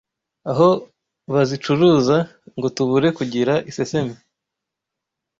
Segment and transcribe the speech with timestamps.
[0.51, 0.69] aho
[1.33, 2.17] bazicuruza
[2.57, 4.15] ngo tubure kugira iseseme.